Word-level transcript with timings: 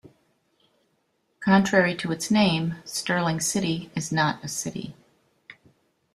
Contrary 1.41 1.93
to 1.95 2.11
its 2.11 2.31
name, 2.31 2.77
Stirling 2.85 3.39
City 3.39 3.91
is 3.95 4.11
not 4.11 4.43
a 4.43 4.47
city. 4.47 4.95